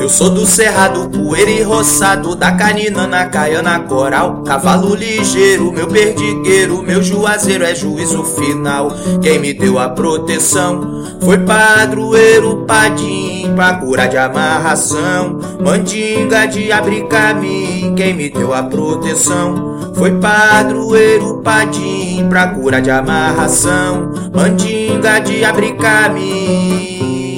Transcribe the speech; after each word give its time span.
Eu 0.00 0.08
sou 0.08 0.30
do 0.30 0.46
cerrado, 0.46 1.10
poeira 1.10 1.50
e 1.50 1.62
roçado, 1.62 2.34
da 2.34 2.52
canina 2.52 3.06
na 3.06 3.26
caiana 3.26 3.80
coral. 3.80 4.42
Cavalo 4.44 4.94
ligeiro, 4.94 5.70
meu 5.70 5.86
perdigueiro, 5.86 6.82
meu 6.82 7.02
juazeiro 7.02 7.64
é 7.64 7.74
juízo 7.74 8.24
final. 8.24 8.90
Quem 9.20 9.38
me 9.38 9.52
deu 9.52 9.78
a 9.78 9.90
proteção 9.90 11.04
foi 11.20 11.36
padroeiro 11.40 12.64
padim, 12.66 13.52
pra 13.54 13.74
cura 13.74 14.06
de 14.06 14.16
amarração. 14.16 15.38
Mandinga 15.62 16.46
de 16.46 16.72
abrir 16.72 17.06
caminho, 17.06 17.94
quem 17.94 18.14
me 18.14 18.30
deu 18.30 18.54
a 18.54 18.62
proteção 18.62 19.92
foi 19.94 20.12
padroeiro 20.12 21.42
padim, 21.42 22.26
pra 22.26 22.46
cura 22.46 22.80
de 22.80 22.90
amarração. 22.90 24.12
Mandinga 24.32 25.20
de 25.20 25.44
abrir 25.44 25.76
caminho. 25.76 27.29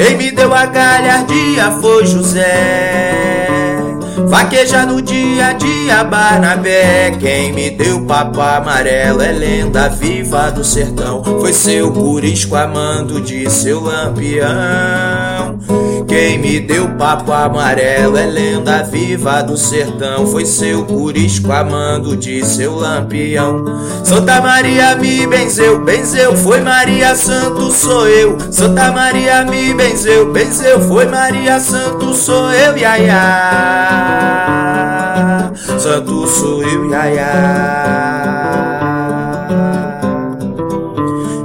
Quem 0.00 0.16
me 0.16 0.30
deu 0.30 0.54
a 0.54 0.64
galhardia 0.64 1.72
foi 1.72 2.06
José. 2.06 3.60
Vaqueja 4.28 4.86
no 4.86 5.02
dia 5.02 5.48
a 5.48 5.52
dia, 5.52 6.02
Barnabé. 6.04 7.10
Quem 7.20 7.52
me 7.52 7.68
deu 7.68 8.06
papo 8.06 8.40
amarelo 8.40 9.20
é 9.20 9.30
lenda 9.30 9.90
viva 9.90 10.50
do 10.50 10.64
sertão. 10.64 11.22
Foi 11.22 11.52
seu 11.52 11.92
curisco 11.92 12.56
amando 12.56 13.20
de 13.20 13.50
seu 13.50 13.78
lampião. 13.78 15.58
Quem 16.06 16.38
me 16.38 16.60
deu 16.60 16.88
papo 16.96 17.32
amarelo 17.32 18.16
é 18.16 18.26
lenda 18.26 18.82
viva 18.82 19.42
do 19.42 19.56
sertão. 19.56 20.26
Foi 20.26 20.44
seu 20.44 20.84
curisco 20.84 21.50
amando 21.52 22.16
de 22.16 22.44
seu 22.44 22.76
lampião. 22.76 23.64
Santa 24.04 24.40
Maria 24.40 24.96
me 24.96 25.26
benzeu, 25.26 25.84
benzeu, 25.84 26.36
foi 26.36 26.60
Maria 26.60 27.14
Santo, 27.14 27.70
sou 27.70 28.08
eu. 28.08 28.38
Santa 28.50 28.90
Maria 28.92 29.44
me 29.44 29.72
benzeu, 29.74 30.32
benzeu, 30.32 30.80
foi 30.80 31.06
Maria 31.06 31.60
Santo, 31.60 32.14
sou 32.14 32.50
eu, 32.52 32.76
iaia. 32.76 33.20
Santo 35.78 36.26
sou 36.26 36.62
eu, 36.62 36.90
iaia. 36.90 37.69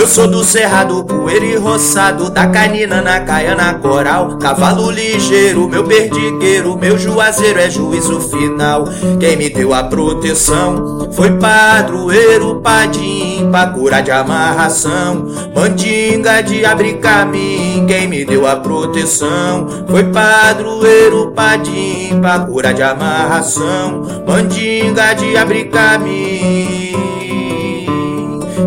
Eu 0.00 0.06
sou 0.06 0.26
do 0.26 0.42
cerrado, 0.42 1.04
poeira 1.04 1.44
e 1.44 1.56
roçado, 1.56 2.30
da 2.30 2.46
canina 2.46 3.02
na 3.02 3.20
caiana 3.20 3.74
coral. 3.74 4.38
Cavalo 4.38 4.90
ligeiro, 4.90 5.68
meu 5.68 5.84
perdigueiro, 5.84 6.74
meu 6.78 6.96
juazeiro 6.96 7.60
é 7.60 7.68
juízo 7.68 8.18
final. 8.18 8.84
Quem 9.20 9.36
me 9.36 9.50
deu 9.50 9.74
a 9.74 9.84
proteção 9.84 11.10
foi 11.12 11.32
padroeiro, 11.32 12.62
padim, 12.62 13.46
pra 13.50 13.66
cura 13.66 14.00
de 14.00 14.10
amarração. 14.10 15.26
Mandinga 15.54 16.40
de 16.40 16.64
abrir 16.64 16.94
caminho, 16.94 17.86
quem 17.86 18.08
me 18.08 18.24
deu 18.24 18.46
a 18.46 18.56
proteção 18.56 19.68
foi 19.86 20.04
padroeiro, 20.04 21.30
padim, 21.32 22.18
pra 22.22 22.38
cura 22.38 22.72
de 22.72 22.82
amarração. 22.82 24.24
Mandinga 24.26 25.12
de 25.12 25.36
abrir 25.36 25.68
caminho. 25.68 27.09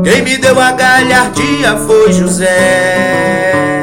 Quem 0.03 0.21
me 0.21 0.37
deu 0.37 0.59
a 0.59 0.71
galhardia 0.73 1.77
foi 1.87 2.11
José. 2.11 3.73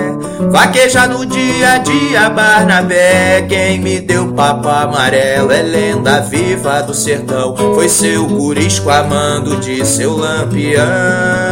Vaqueja 0.51 1.07
no 1.07 1.25
dia 1.25 1.75
a 1.75 1.79
dia, 1.79 2.29
Barnabé. 2.29 3.47
Quem 3.49 3.81
me 3.81 4.01
deu 4.01 4.33
papo 4.35 4.69
amarelo 4.69 5.51
é 5.51 5.63
lenda 5.63 6.21
viva 6.21 6.83
do 6.83 6.93
sertão. 6.93 7.57
Foi 7.57 7.89
seu 7.89 8.27
curisco 8.27 8.91
amando 8.91 9.57
de 9.57 9.85
seu 9.87 10.17
lampião. 10.17 11.50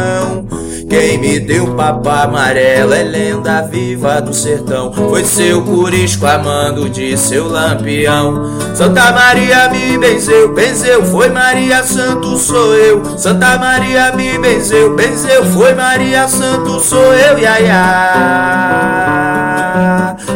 Quem 0.89 1.19
me 1.19 1.39
deu 1.39 1.75
papo 1.75 2.09
amarelo 2.09 2.95
é 2.95 3.03
lenda 3.03 3.61
viva 3.61 4.19
do 4.19 4.33
sertão. 4.33 4.91
Foi 4.91 5.23
seu 5.23 5.61
curisco 5.61 6.25
amando 6.25 6.89
de 6.89 7.15
seu 7.15 7.47
lampião. 7.47 8.59
Santa 8.73 9.11
Maria 9.11 9.69
me 9.69 9.99
benzeu, 9.99 10.51
benzeu, 10.53 11.05
foi 11.05 11.29
Maria 11.29 11.83
Santo, 11.83 12.35
sou 12.39 12.73
eu. 12.73 13.05
Santa 13.19 13.59
Maria 13.59 14.11
me 14.15 14.39
benzeu, 14.39 14.95
benzeu, 14.95 15.45
foi 15.45 15.75
Maria 15.75 16.27
Santo, 16.27 16.79
sou 16.79 17.13
eu, 17.13 17.37
iaia. 17.37 17.75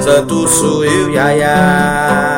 Santo 0.02 0.47
sou 0.47 0.86
eu, 0.86 1.09
iaia. 1.09 2.33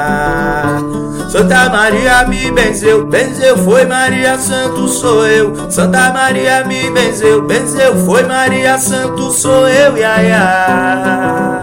Santa 1.35 1.69
Maria 1.69 2.25
me 2.29 2.49
benzeu, 2.49 3.07
benzeu, 3.07 3.57
foi 3.57 3.83
Maria 3.85 4.37
Santo, 4.39 4.87
sou 4.87 5.27
eu. 5.27 5.69
Santa 5.69 6.13
Maria 6.13 6.63
me 6.63 6.89
benzeu, 6.89 7.41
benzeu, 7.41 7.93
foi 8.05 8.23
Maria 8.23 8.77
Santo, 8.77 9.29
sou 9.33 9.67
eu, 9.67 9.97
iaia. 9.97 11.59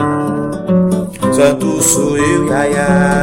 Santo 1.33 1.83
sou 1.83 2.19
eu, 2.19 2.49
iaia. 2.49 3.22